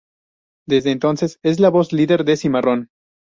Desde 0.67 0.89
entonces, 0.89 1.37
es 1.43 1.59
la 1.59 1.69
voz 1.69 1.93
líder 1.93 2.25
de 2.25 2.35
Cimarrón. 2.35 2.89